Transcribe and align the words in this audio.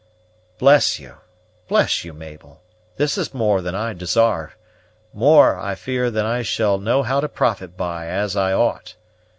"Bless 0.57 0.97
you, 0.99 1.17
bless 1.67 2.03
you, 2.03 2.11
Mabel; 2.11 2.63
this 2.97 3.19
is 3.19 3.35
more 3.35 3.61
than 3.61 3.75
I 3.75 3.93
desarve 3.93 4.55
more, 5.13 5.59
I 5.59 5.75
fear, 5.75 6.09
than 6.09 6.25
I 6.25 6.41
shall 6.41 6.79
know 6.79 7.03
how 7.03 7.19
to 7.19 7.29
profit 7.29 7.77
by 7.77 8.07
as 8.07 8.35
I 8.35 8.51
ought. 8.51 8.95